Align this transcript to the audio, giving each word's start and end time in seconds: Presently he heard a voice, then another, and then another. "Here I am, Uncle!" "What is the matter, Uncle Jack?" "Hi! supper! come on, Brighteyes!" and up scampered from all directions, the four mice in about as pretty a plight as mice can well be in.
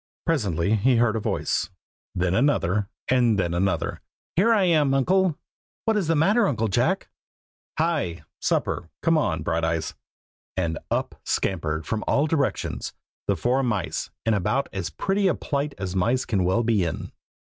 Presently 0.25 0.77
he 0.77 0.95
heard 0.95 1.15
a 1.15 1.19
voice, 1.19 1.69
then 2.15 2.33
another, 2.33 2.89
and 3.07 3.37
then 3.37 3.53
another. 3.53 4.01
"Here 4.35 4.51
I 4.51 4.63
am, 4.63 4.95
Uncle!" 4.95 5.37
"What 5.85 5.95
is 5.95 6.07
the 6.07 6.15
matter, 6.15 6.47
Uncle 6.47 6.69
Jack?" 6.69 7.09
"Hi! 7.77 8.23
supper! 8.39 8.89
come 9.03 9.15
on, 9.15 9.43
Brighteyes!" 9.43 9.93
and 10.57 10.79
up 10.89 11.21
scampered 11.23 11.85
from 11.85 12.03
all 12.07 12.25
directions, 12.25 12.93
the 13.27 13.35
four 13.35 13.61
mice 13.61 14.09
in 14.25 14.33
about 14.33 14.69
as 14.73 14.89
pretty 14.89 15.27
a 15.27 15.35
plight 15.35 15.75
as 15.77 15.95
mice 15.95 16.25
can 16.25 16.43
well 16.45 16.63
be 16.63 16.83
in. 16.83 17.11